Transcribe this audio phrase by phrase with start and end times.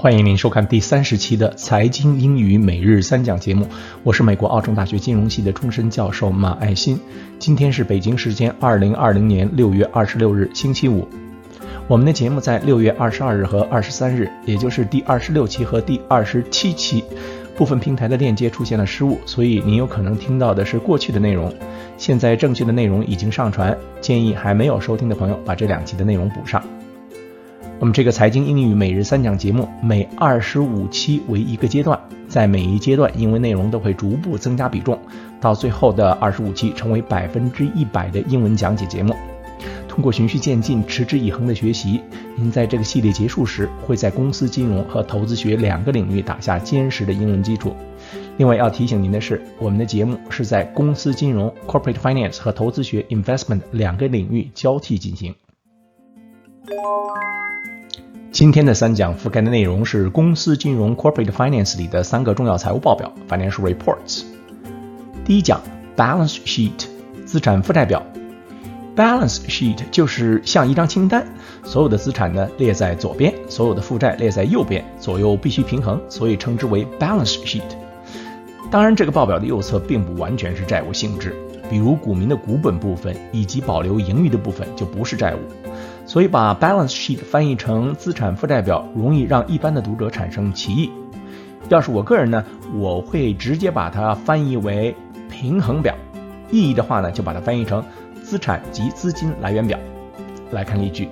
[0.00, 3.66] 欢迎您收看第三十期的财经英语每日三讲节目，
[4.04, 7.00] 我是美国奥城大学金融系的终身教授马爱新。
[7.40, 11.08] 今天是北京时间二零二零年六月二十六日星期五。
[11.88, 17.02] 我们的节目在六月二十二日和二十三日，也就是第二十六期和第二十七期，
[17.56, 21.52] 部分平台的链接出现了失误，所以您有可能听到的是过去的内容。
[21.96, 26.62] 现在正确的内容已经上传，建议还没有收听的朋友把这两期的内容补上。
[27.80, 31.96] 我们这个财经英语每日三讲节目，每二十五期为一个阶段，
[32.26, 34.98] 在每一阶段，英文内容都会逐步增加比重，
[35.40, 39.14] 到最后的二十五期成为百分之一百的英文讲解节目。
[39.86, 42.00] 通过循序渐进、持之以恒的学习，
[42.34, 47.72] 您在这个系列结束时，会在公司金融和投资学两个领域打下坚实的英文基础。
[48.38, 55.32] 另外要提醒您的是，我们的节目是在公司金融 （corporate finance） 和投资学 （investment） 两个领域交替进行。
[58.38, 64.22] 今天的三讲覆盖的内容是公司金融 （corporate finance） 里的三个重要财务报表 （financial reports）。
[65.24, 65.60] 第一讲
[65.96, 66.86] balance sheet
[67.26, 68.00] 资产负债表。
[68.94, 71.26] balance sheet 就是像一张清单，
[71.64, 77.64] 所有的资产呢列在左边，所有的负债列在右边，左右必须平衡，所以称之为 balance sheet。
[78.70, 81.34] 当然，这个报表的右侧并不完全是债务性质，
[81.68, 85.38] 比如股民的股本部分以及保留盈余的部分就不是债务。
[86.06, 90.90] 所以把 balance sheet 翻译成资产负债表，容易让一般的读者产生歧义。
[91.68, 92.42] 要是我个人呢，
[92.74, 94.96] 我会直接把它翻译为
[95.30, 95.94] 平衡表。
[96.50, 97.84] 意义的话呢，就把它翻译成
[98.22, 99.78] 资产及资金来源表。
[100.50, 101.10] 来看例句。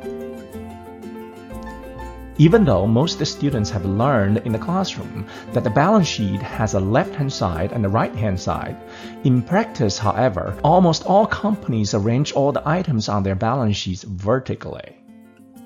[2.38, 6.80] Even though most students have learned in the classroom that the balance sheet has a
[6.80, 8.76] left-hand side and a right-hand side,
[9.24, 14.98] in practice, however, almost all companies arrange all the items on their balance sheets vertically.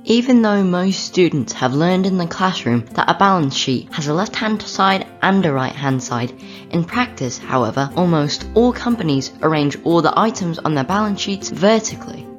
[0.04, 4.14] Even though most students have learned in the classroom that a balance sheet has a
[4.14, 6.32] left hand side and a right hand side,
[6.70, 12.29] in practice, however, almost all companies arrange all the items on their balance sheets vertically.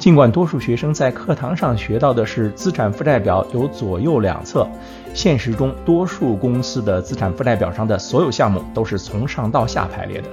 [0.00, 4.66] 尽管多数学生在课堂上学到的是资产负债表有左右两侧，
[5.12, 10.28] 现实中多数公司的资产负债表上的所有项目都是从上到下排列的。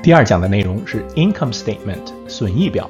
[0.00, 2.88] 第二讲的内容是 income statement 损益表。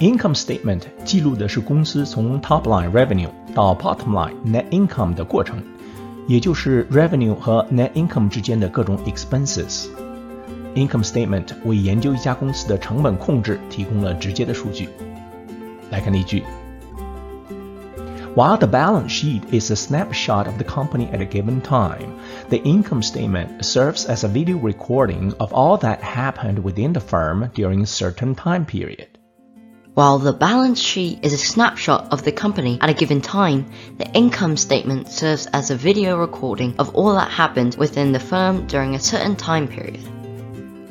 [0.00, 5.62] income statement 记录的是公司从 top line revenue 到 bottom line net income 的过程，
[6.26, 9.86] 也就是 revenue 和 net income 之间的各种 expenses。
[10.77, 14.89] Income statement 为研究一家公司的成本控制提供了直接的数据。
[15.91, 16.43] 来看例句：
[18.35, 22.17] While the balance sheet is a snapshot of the company at a given time,
[22.49, 27.51] the income statement serves as a video recording of all that happened within the firm
[27.53, 29.19] during a certain time period.
[29.93, 33.67] While the balance sheet is a snapshot of the company at a given time,
[33.99, 38.65] the income statement serves as a video recording of all that happened within the firm
[38.65, 40.01] during a certain time period.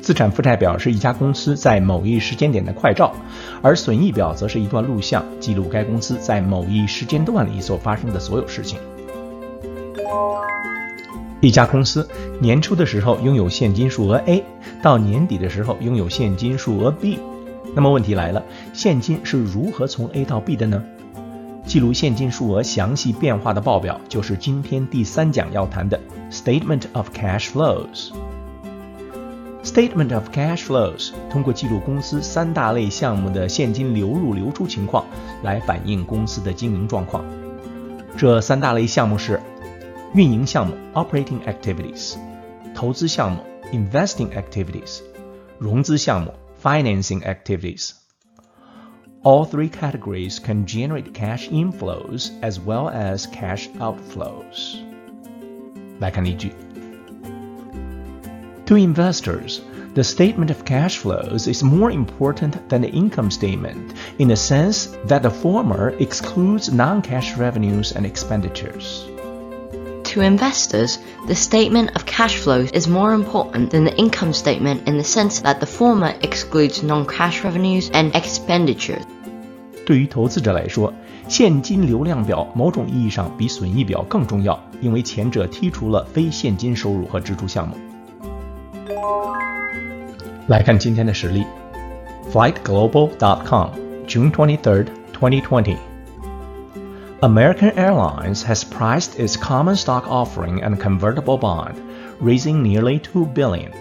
[0.00, 3.12] 资产负债表是一家公司在某一时间点的快照，
[3.60, 8.78] 而损益表则是一段录像，记录该公司在某一时间段里所发生的所有事情。
[11.40, 12.08] 一家公司
[12.40, 14.42] 年初的时候拥有现金数额 A，
[14.82, 17.18] 到年底的时候拥有现金数额 B。
[17.74, 18.42] 那么问题来了，
[18.72, 20.82] 现金是如何从 A 到 B 的呢？
[21.64, 26.00] 记录现金数额详细变化的报表就是今天第三讲要谈的
[26.30, 28.10] Statement of Cash Flows。
[29.67, 35.05] Statement of cash flows 通过记录公司三大类项目的现金流入流出情况，
[35.41, 37.23] 来反映公司的经营状况。
[38.17, 39.39] 这三大类项目是：
[40.13, 42.17] 运营项目 （operating activities）、
[42.75, 44.99] 投资项目 （investing activities）、
[45.57, 54.79] 融资项目 （financing activities）。All three categories can generate cash inflows as well as cash outflows.
[55.99, 56.51] 来看例句。
[58.67, 59.61] to investors,
[59.93, 64.87] the statement of cash flows is more important than the income statement in the sense
[65.07, 69.05] that the former excludes non-cash revenues and expenditures.
[70.05, 74.97] To investors, the statement of cash flows is more important than the income statement in
[74.97, 79.03] the sense that the former excludes non-cash revenues and expenditures.
[79.85, 80.93] 对于投资者来说，
[81.27, 87.75] 现金流量表某种意义上比损益表更重要，因为前者剔除了非现金收入和支出项目。
[90.47, 91.45] 来看今天的实例，
[92.31, 93.69] FlightGlobal.com
[94.07, 95.77] June 23, 2020.
[97.21, 101.75] American Airlines has priced its common stock offering and convertible bond,
[102.19, 103.71] raising nearly 2 billion.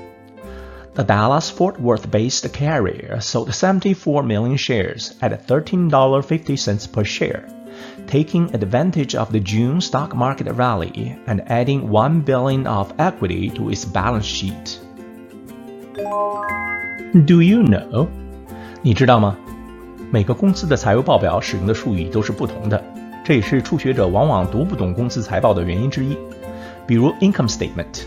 [0.94, 7.48] The Dallas Fort Worth based carrier sold 74 million shares at $13.50 per share,
[8.06, 13.70] taking advantage of the June stock market rally and adding 1 billion of equity to
[13.70, 14.78] its balance sheet.
[17.25, 18.07] Do you know?
[18.81, 19.35] 你知道吗？
[20.11, 22.83] 每个公司的财务报表使用的术语都是不同的，
[23.23, 26.17] 这也是初学者往往读不懂公司财报的原因之一。
[26.85, 28.03] 比如 income statement。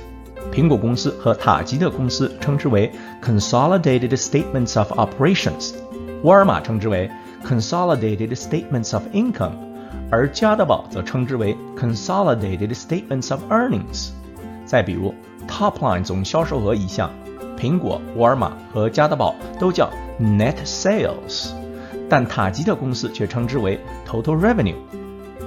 [0.53, 2.91] 苹果公司和塔吉特公司称之为
[3.23, 5.75] Consolidated Statements of Operations，
[6.23, 7.09] 沃尔玛称之为
[7.45, 9.53] Consolidated Statements of Income，
[10.11, 14.11] 而加德堡则称之为 Consolidated Statements of Earnings。
[14.65, 15.15] 再比如
[15.47, 17.11] Top Line 总销售额一项，
[17.61, 21.51] 苹果、沃尔玛和加德堡都叫 Net Sales，
[22.09, 23.79] 但塔吉特公司却称之为
[24.09, 24.77] Total Revenue。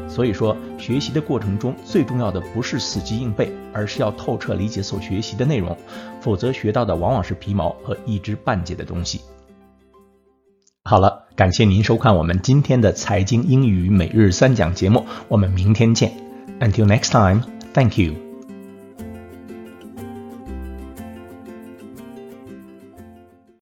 [0.07, 5.75] 所以说，学习的过程中最重要的不是死记硬背，而是要透彻理解所学习的内容，
[6.21, 9.21] 否则学到的往往是皮毛和一知半解的东西。
[10.83, 16.11] 好了，感谢您收看我们今天的财经英语每日三讲节目，我们明天见。
[16.59, 17.41] Until next time,
[17.73, 18.32] thank you.